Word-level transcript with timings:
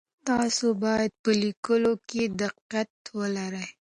تاسو 0.29 0.67
باید 0.83 1.11
په 1.23 1.31
لیکلو 1.43 1.93
کي 2.09 2.23
دقت 2.41 2.91
ولرئ. 3.17 3.67